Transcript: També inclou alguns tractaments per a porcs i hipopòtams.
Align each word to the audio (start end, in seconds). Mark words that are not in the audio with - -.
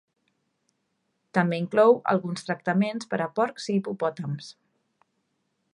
També 1.37 1.59
inclou 1.63 1.93
alguns 2.15 2.47
tractaments 2.49 3.09
per 3.13 3.19
a 3.27 3.29
porcs 3.41 3.69
i 3.71 3.75
hipopòtams. 3.77 4.51